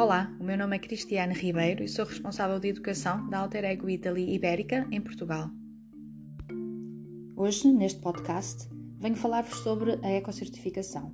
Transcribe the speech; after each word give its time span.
Olá, 0.00 0.34
o 0.40 0.44
meu 0.44 0.56
nome 0.56 0.74
é 0.74 0.78
Cristiane 0.78 1.34
Ribeiro 1.34 1.84
e 1.84 1.88
sou 1.88 2.06
responsável 2.06 2.58
de 2.58 2.68
educação 2.68 3.28
da 3.28 3.40
Alter 3.40 3.66
Ego 3.66 3.86
Italy 3.86 4.34
Ibérica 4.34 4.86
em 4.90 4.98
Portugal. 4.98 5.50
Hoje, 7.36 7.68
neste 7.68 8.00
podcast, 8.00 8.66
venho 8.98 9.14
falar-vos 9.14 9.58
sobre 9.58 9.98
a 10.02 10.10
ecocertificação. 10.10 11.12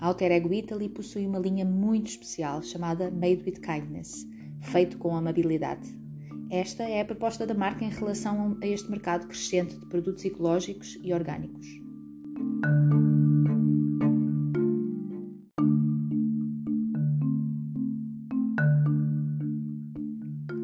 A 0.00 0.08
Alter 0.08 0.32
Ego 0.32 0.52
Italy 0.52 0.88
possui 0.88 1.24
uma 1.24 1.38
linha 1.38 1.64
muito 1.64 2.08
especial 2.08 2.62
chamada 2.64 3.12
Made 3.12 3.44
with 3.46 3.60
Kindness, 3.60 4.26
feito 4.60 4.98
com 4.98 5.14
amabilidade. 5.14 5.88
Esta 6.50 6.82
é 6.82 7.00
a 7.00 7.04
proposta 7.04 7.46
da 7.46 7.54
marca 7.54 7.84
em 7.84 7.90
relação 7.90 8.58
a 8.60 8.66
este 8.66 8.90
mercado 8.90 9.28
crescente 9.28 9.78
de 9.78 9.86
produtos 9.86 10.24
ecológicos 10.24 10.98
e 11.00 11.14
orgânicos. 11.14 11.85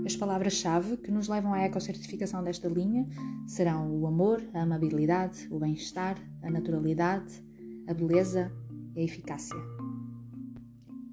As 0.05 0.17
palavras-chave 0.17 0.99
que 0.99 1.11
nos 1.11 1.29
levam 1.29 1.55
à 1.55 1.65
ecocertificação 1.65 2.43
desta 2.45 2.69
linha 2.69 3.09
serão 3.47 3.91
o 3.99 4.07
amor, 4.07 4.43
a 4.53 4.63
amabilidade, 4.63 5.49
o 5.51 5.59
bem-estar, 5.59 6.19
a 6.43 6.51
naturalidade, 6.51 7.43
a 7.87 7.95
beleza 7.95 8.53
e 8.95 9.01
a 9.01 9.05
eficácia. 9.05 9.57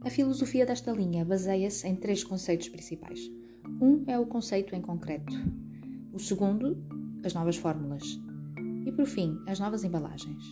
A 0.01 0.09
filosofia 0.09 0.65
desta 0.65 0.91
linha 0.91 1.23
baseia-se 1.23 1.87
em 1.87 1.95
três 1.95 2.23
conceitos 2.23 2.69
principais. 2.69 3.19
Um 3.81 4.03
é 4.07 4.19
o 4.19 4.25
conceito 4.25 4.75
em 4.75 4.81
concreto, 4.81 5.33
o 6.11 6.19
segundo, 6.19 6.77
as 7.23 7.33
novas 7.33 7.55
fórmulas 7.55 8.19
e, 8.85 8.91
por 8.91 9.05
fim, 9.05 9.37
as 9.47 9.59
novas 9.59 9.83
embalagens. 9.83 10.43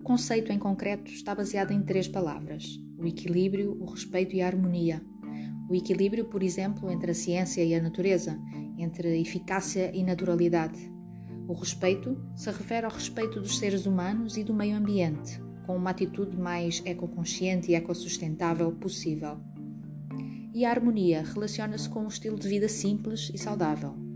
O 0.00 0.02
conceito 0.02 0.52
em 0.52 0.58
concreto 0.58 1.10
está 1.12 1.34
baseado 1.34 1.70
em 1.70 1.82
três 1.82 2.08
palavras: 2.08 2.80
o 2.98 3.06
equilíbrio, 3.06 3.76
o 3.80 3.84
respeito 3.84 4.34
e 4.34 4.42
a 4.42 4.46
harmonia 4.46 5.00
o 5.70 5.74
equilíbrio, 5.76 6.24
por 6.24 6.42
exemplo, 6.42 6.90
entre 6.90 7.12
a 7.12 7.14
ciência 7.14 7.62
e 7.62 7.72
a 7.76 7.80
natureza, 7.80 8.36
entre 8.76 9.20
eficácia 9.20 9.92
e 9.94 10.02
naturalidade. 10.02 10.92
O 11.46 11.52
respeito 11.52 12.20
se 12.34 12.50
refere 12.50 12.86
ao 12.86 12.92
respeito 12.92 13.40
dos 13.40 13.56
seres 13.56 13.86
humanos 13.86 14.36
e 14.36 14.42
do 14.42 14.52
meio 14.52 14.76
ambiente, 14.76 15.40
com 15.64 15.76
uma 15.76 15.90
atitude 15.90 16.36
mais 16.36 16.82
ecoconsciente 16.84 17.70
e 17.70 17.76
ecossustentável 17.76 18.72
possível. 18.72 19.38
E 20.52 20.64
a 20.64 20.70
harmonia 20.70 21.22
relaciona-se 21.22 21.88
com 21.88 22.00
um 22.00 22.08
estilo 22.08 22.36
de 22.36 22.48
vida 22.48 22.68
simples 22.68 23.30
e 23.32 23.38
saudável. 23.38 24.09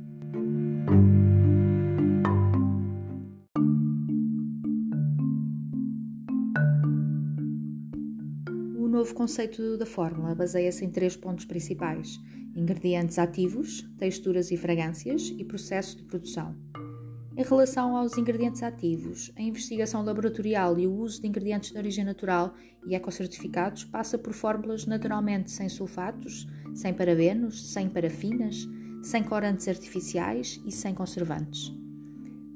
Novo 8.95 9.13
conceito 9.13 9.77
da 9.77 9.85
fórmula 9.85 10.37
baseia-se 10.37 10.85
em 10.85 10.91
três 10.91 11.17
pontos 11.17 11.45
principais: 11.45 12.21
ingredientes 12.55 13.19
ativos, 13.19 13.83
texturas 13.99 14.53
e 14.53 14.57
fragrâncias 14.57 15.35
e 15.37 15.45
processo 15.45 15.97
de 15.97 16.05
produção. 16.05 16.55
Em 17.37 17.43
relação 17.43 17.97
aos 17.97 18.17
ingredientes 18.17 18.63
ativos, 18.63 19.33
a 19.37 19.43
investigação 19.43 20.05
laboratorial 20.05 20.79
e 20.79 20.87
o 20.87 20.95
uso 20.95 21.21
de 21.21 21.27
ingredientes 21.27 21.73
de 21.73 21.79
origem 21.79 22.05
natural 22.05 22.55
e 22.87 22.95
ecocertificados 22.95 23.83
passa 23.83 24.17
por 24.17 24.33
fórmulas 24.33 24.87
naturalmente 24.87 25.51
sem 25.51 25.69
sulfatos, 25.69 26.47
sem 26.73 26.95
parabenos, 26.95 27.73
sem 27.73 27.89
parafinas, 27.89 28.69
sem 29.03 29.25
corantes 29.25 29.67
artificiais 29.67 30.63
e 30.65 30.71
sem 30.71 30.95
conservantes. 30.95 31.73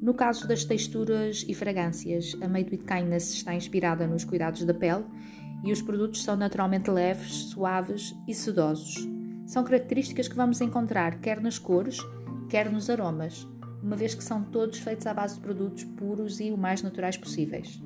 No 0.00 0.14
caso 0.14 0.46
das 0.46 0.64
texturas 0.64 1.44
e 1.48 1.52
fragrâncias, 1.52 2.36
a 2.40 2.46
Made 2.46 2.70
with 2.70 2.84
Kindness 2.84 3.34
está 3.34 3.52
inspirada 3.52 4.06
nos 4.06 4.24
cuidados 4.24 4.64
da 4.64 4.72
pele 4.72 5.04
e 5.64 5.72
os 5.72 5.82
produtos 5.82 6.22
são 6.22 6.36
naturalmente 6.36 6.90
leves, 6.90 7.50
suaves 7.50 8.14
e 8.26 8.34
sedosos. 8.34 9.06
São 9.46 9.64
características 9.64 10.28
que 10.28 10.36
vamos 10.36 10.60
encontrar 10.60 11.20
quer 11.20 11.40
nas 11.40 11.58
cores, 11.58 11.98
quer 12.48 12.70
nos 12.70 12.88
aromas, 12.90 13.46
uma 13.82 13.96
vez 13.96 14.14
que 14.14 14.24
são 14.24 14.42
todos 14.42 14.78
feitos 14.78 15.06
à 15.06 15.14
base 15.14 15.36
de 15.36 15.40
produtos 15.40 15.84
puros 15.84 16.40
e 16.40 16.50
o 16.50 16.58
mais 16.58 16.82
naturais 16.82 17.16
possíveis. 17.16 17.80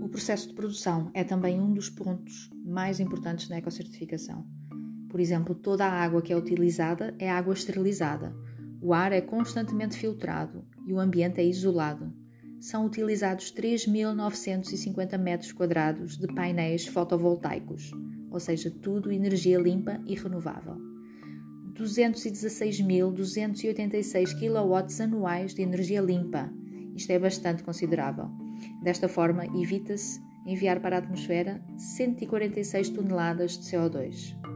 O 0.00 0.08
processo 0.08 0.48
de 0.48 0.54
produção 0.54 1.10
é 1.14 1.24
também 1.24 1.60
um 1.60 1.72
dos 1.72 1.90
pontos 1.90 2.50
mais 2.64 3.00
importantes 3.00 3.48
na 3.48 3.58
ecocertificação. 3.58 4.46
Por 5.12 5.20
exemplo, 5.20 5.54
toda 5.54 5.84
a 5.84 5.92
água 5.92 6.20
que 6.22 6.32
é 6.32 6.36
utilizada 6.36 7.14
é 7.18 7.30
água 7.30 7.52
esterilizada. 7.52 8.34
O 8.80 8.94
ar 8.94 9.12
é 9.12 9.20
constantemente 9.20 9.94
filtrado 9.94 10.64
e 10.86 10.94
o 10.94 10.98
ambiente 10.98 11.38
é 11.38 11.44
isolado. 11.44 12.10
São 12.58 12.86
utilizados 12.86 13.52
3.950 13.52 15.18
metros 15.18 15.52
quadrados 15.52 16.16
de 16.16 16.28
painéis 16.28 16.86
fotovoltaicos, 16.86 17.90
ou 18.30 18.40
seja, 18.40 18.70
tudo 18.70 19.12
energia 19.12 19.58
limpa 19.58 20.00
e 20.06 20.14
renovável. 20.14 20.78
216.286 21.74 24.32
kW 24.32 25.02
anuais 25.02 25.54
de 25.54 25.60
energia 25.60 26.00
limpa. 26.00 26.50
Isto 26.96 27.10
é 27.10 27.18
bastante 27.18 27.62
considerável. 27.62 28.30
Desta 28.82 29.08
forma, 29.08 29.44
evita-se 29.60 30.18
enviar 30.46 30.80
para 30.80 30.96
a 30.96 31.00
atmosfera 31.00 31.62
146 31.76 32.88
toneladas 32.88 33.58
de 33.58 33.64
CO2. 33.64 34.51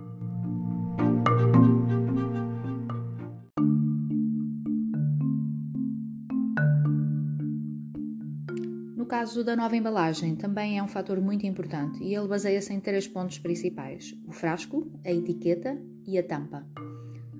No 8.97 9.09
caso 9.09 9.45
da 9.45 9.55
nova 9.55 9.77
embalagem, 9.77 10.35
também 10.35 10.79
é 10.79 10.83
um 10.83 10.89
fator 10.89 11.21
muito 11.21 11.47
importante 11.47 12.03
e 12.03 12.13
ele 12.13 12.27
baseia-se 12.27 12.75
em 12.75 12.81
três 12.81 13.07
pontos 13.07 13.39
principais: 13.39 14.13
o 14.27 14.33
frasco, 14.33 14.91
a 15.05 15.13
etiqueta 15.13 15.81
e 16.05 16.19
a 16.19 16.23
tampa. 16.25 16.67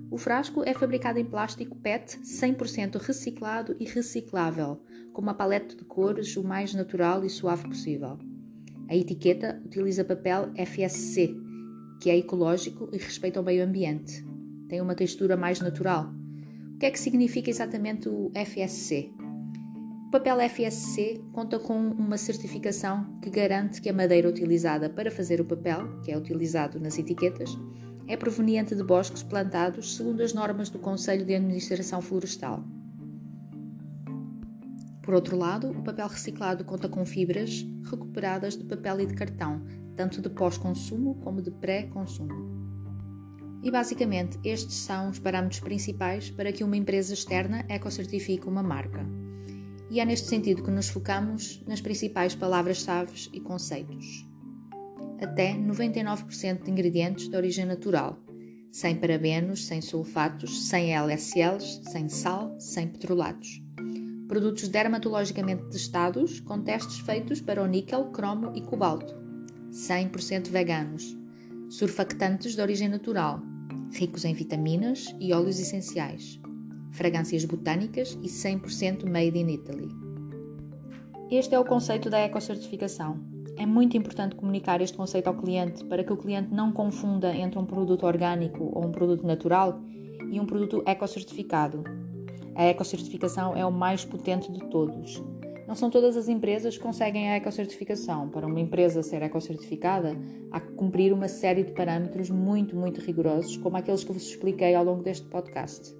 O 0.09 0.17
frasco 0.17 0.63
é 0.65 0.73
fabricado 0.73 1.19
em 1.19 1.25
plástico 1.25 1.75
PET 1.75 2.19
100% 2.19 2.95
reciclado 3.01 3.75
e 3.77 3.83
reciclável, 3.83 4.81
com 5.11 5.21
uma 5.21 5.33
paleta 5.33 5.75
de 5.75 5.83
cores 5.83 6.37
o 6.37 6.43
mais 6.43 6.73
natural 6.73 7.25
e 7.25 7.29
suave 7.29 7.67
possível. 7.67 8.17
A 8.89 8.95
etiqueta 8.95 9.61
utiliza 9.65 10.05
papel 10.05 10.49
FSC, 10.55 11.35
que 11.99 12.09
é 12.09 12.17
ecológico 12.17 12.89
e 12.93 12.97
respeita 12.97 13.41
o 13.41 13.43
meio 13.43 13.63
ambiente. 13.63 14.25
Tem 14.67 14.81
uma 14.81 14.95
textura 14.95 15.37
mais 15.37 15.59
natural. 15.59 16.11
O 16.75 16.77
que 16.79 16.85
é 16.85 16.91
que 16.91 16.99
significa 16.99 17.49
exatamente 17.49 18.07
o 18.07 18.31
FSC? 18.35 19.11
O 20.07 20.11
papel 20.11 20.37
FSC 20.49 21.21
conta 21.33 21.59
com 21.59 21.77
uma 21.89 22.17
certificação 22.17 23.19
que 23.21 23.29
garante 23.29 23.81
que 23.81 23.89
a 23.89 23.93
madeira 23.93 24.29
utilizada 24.29 24.89
para 24.89 25.11
fazer 25.11 25.41
o 25.41 25.45
papel, 25.45 25.99
que 26.01 26.11
é 26.11 26.17
utilizado 26.17 26.79
nas 26.79 26.97
etiquetas, 26.97 27.57
é 28.07 28.15
proveniente 28.15 28.73
de 28.73 28.83
bosques 28.83 29.21
plantados 29.21 29.97
segundo 29.97 30.21
as 30.21 30.33
normas 30.33 30.69
do 30.69 30.79
Conselho 30.79 31.25
de 31.25 31.35
Administração 31.35 32.01
Florestal. 32.01 32.63
Por 35.01 35.13
outro 35.13 35.37
lado, 35.37 35.71
o 35.71 35.83
papel 35.83 36.07
reciclado 36.07 36.63
conta 36.63 36.87
com 36.87 37.05
fibras 37.05 37.65
recuperadas 37.89 38.57
de 38.57 38.63
papel 38.63 39.01
e 39.01 39.05
de 39.05 39.13
cartão, 39.13 39.61
tanto 39.97 40.21
de 40.21 40.29
pós-consumo 40.29 41.15
como 41.15 41.41
de 41.41 41.51
pré-consumo. 41.51 42.67
E 43.63 43.71
basicamente, 43.71 44.39
estes 44.43 44.75
são 44.75 45.09
os 45.09 45.19
parâmetros 45.19 45.59
principais 45.59 46.29
para 46.29 46.53
que 46.53 46.63
uma 46.63 46.77
empresa 46.77 47.13
externa 47.13 47.65
ecocertifique 47.67 48.47
uma 48.47 48.63
marca. 48.63 49.05
E 49.89 49.99
é 49.99 50.05
neste 50.05 50.27
sentido 50.27 50.63
que 50.63 50.71
nos 50.71 50.87
focamos 50.87 51.63
nas 51.67 51.81
principais 51.81 52.35
palavras-chave 52.35 53.29
e 53.33 53.39
conceitos. 53.39 54.25
Até 55.19 55.53
99% 55.53 56.63
de 56.63 56.71
ingredientes 56.71 57.27
de 57.27 57.35
origem 57.35 57.65
natural, 57.65 58.21
sem 58.71 58.95
parabenos, 58.95 59.65
sem 59.65 59.81
sulfatos, 59.81 60.67
sem 60.67 60.95
LSLs, 60.95 61.81
sem 61.89 62.07
sal, 62.07 62.55
sem 62.59 62.87
petrolatos. 62.87 63.61
Produtos 64.27 64.67
dermatologicamente 64.67 65.69
testados 65.69 66.39
com 66.41 66.61
testes 66.61 66.99
feitos 66.99 67.41
para 67.41 67.63
o 67.63 67.65
níquel, 67.65 68.11
cromo 68.11 68.51
e 68.55 68.61
cobalto. 68.61 69.26
100% 69.77 70.49
veganos. 70.49 71.15
Surfactantes 71.69 72.55
de 72.55 72.61
origem 72.61 72.87
natural, 72.87 73.39
ricos 73.93 74.25
em 74.25 74.33
vitaminas 74.33 75.13
e 75.19 75.31
óleos 75.33 75.59
essenciais 75.59 76.39
fragrâncias 76.97 77.45
botânicas 77.45 78.17
e 78.23 78.27
100% 78.27 79.07
made 79.07 79.37
in 79.37 79.49
Italy. 79.49 79.87
Este 81.29 81.53
é 81.53 81.59
o 81.59 81.65
conceito 81.65 82.09
da 82.09 82.19
ecocertificação. 82.21 83.19
É 83.55 83.67
muito 83.67 83.95
importante 83.95 84.35
comunicar 84.35 84.81
este 84.81 84.97
conceito 84.97 85.27
ao 85.27 85.35
cliente 85.35 85.85
para 85.85 86.03
que 86.03 86.11
o 86.11 86.17
cliente 86.17 86.51
não 86.51 86.71
confunda 86.71 87.35
entre 87.35 87.59
um 87.59 87.65
produto 87.65 88.05
orgânico 88.05 88.71
ou 88.73 88.83
um 88.83 88.91
produto 88.91 89.27
natural 89.27 89.79
e 90.31 90.39
um 90.39 90.45
produto 90.45 90.81
ecocertificado. 90.87 91.83
A 92.55 92.65
ecocertificação 92.65 93.55
é 93.55 93.63
o 93.63 93.71
mais 93.71 94.03
potente 94.03 94.51
de 94.51 94.59
todos. 94.69 95.21
Não 95.67 95.75
são 95.75 95.89
todas 95.89 96.15
as 96.15 96.29
empresas 96.29 96.77
que 96.77 96.83
conseguem 96.83 97.29
a 97.29 97.35
ecocertificação. 97.35 98.29
Para 98.29 98.47
uma 98.47 98.59
empresa 98.59 99.03
ser 99.03 99.21
ecocertificada, 99.21 100.17
há 100.49 100.61
que 100.61 100.71
cumprir 100.71 101.11
uma 101.11 101.27
série 101.27 101.63
de 101.63 101.73
parâmetros 101.73 102.29
muito, 102.29 102.73
muito 102.73 103.01
rigorosos, 103.01 103.57
como 103.57 103.75
aqueles 103.75 104.03
que 104.03 104.13
vos 104.13 104.23
expliquei 104.23 104.73
ao 104.73 104.85
longo 104.85 105.03
deste 105.03 105.27
podcast. 105.27 105.93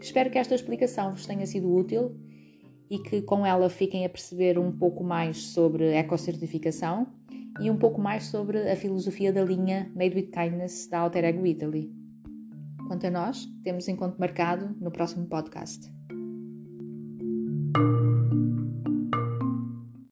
Espero 0.00 0.30
que 0.30 0.38
esta 0.38 0.54
explicação 0.54 1.12
vos 1.12 1.26
tenha 1.26 1.44
sido 1.46 1.74
útil 1.74 2.14
e 2.88 2.98
que 2.98 3.22
com 3.22 3.44
ela 3.44 3.68
fiquem 3.68 4.06
a 4.06 4.08
perceber 4.08 4.56
um 4.56 4.70
pouco 4.70 5.02
mais 5.02 5.46
sobre 5.48 5.92
ecocertificação 5.96 7.08
e 7.60 7.68
um 7.70 7.76
pouco 7.76 8.00
mais 8.00 8.26
sobre 8.26 8.70
a 8.70 8.76
filosofia 8.76 9.32
da 9.32 9.42
linha 9.42 9.90
Made 9.96 10.14
with 10.14 10.30
Kindness 10.30 10.86
da 10.88 11.00
Alter 11.00 11.24
Ego 11.24 11.44
Italy. 11.44 11.90
Quanto 12.86 13.06
a 13.06 13.10
nós, 13.10 13.46
temos 13.64 13.88
encontro 13.88 14.20
marcado 14.20 14.76
no 14.80 14.90
próximo 14.92 15.26
podcast. 15.26 15.90